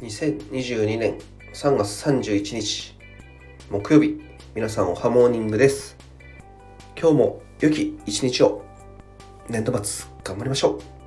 [0.00, 1.18] 2022年
[1.52, 2.94] 3月31日
[3.68, 4.20] 木曜日
[4.54, 5.96] 皆さんおはモーニングです。
[6.96, 8.64] 今日も良き一日を
[9.48, 10.97] 年度末頑張りましょう。